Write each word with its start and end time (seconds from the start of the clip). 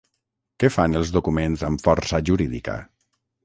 Què 0.63 0.71
fan 0.75 0.95
els 1.01 1.11
documents 1.17 1.67
amb 1.69 1.85
força 1.87 2.23
jurídica? 2.31 2.83